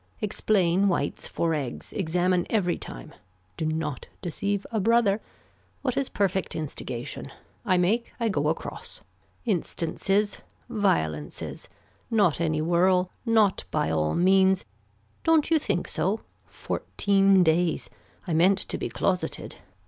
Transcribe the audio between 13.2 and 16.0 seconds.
Not by all means. Don't you think